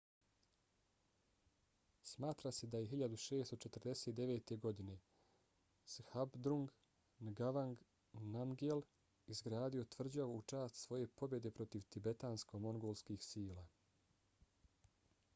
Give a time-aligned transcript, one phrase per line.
[2.11, 4.53] smatra se da je 1649.
[4.63, 4.95] godine
[5.97, 6.73] zhabdrung
[7.27, 7.85] ngawang
[8.37, 8.81] namgyel
[9.35, 13.67] izgradio tvrđavu u čast svoje pobjede protiv tibetansko-mongolskih sila